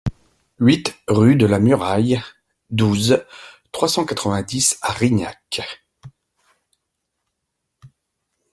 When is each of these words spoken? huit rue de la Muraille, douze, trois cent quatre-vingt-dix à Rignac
huit 0.57 0.95
rue 1.07 1.35
de 1.35 1.45
la 1.45 1.59
Muraille, 1.59 2.19
douze, 2.71 3.23
trois 3.71 3.87
cent 3.87 4.03
quatre-vingt-dix 4.03 4.79
à 4.81 4.93
Rignac 4.93 5.61